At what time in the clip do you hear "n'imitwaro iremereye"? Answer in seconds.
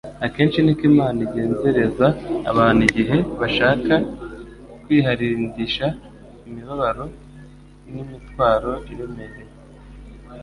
7.91-9.43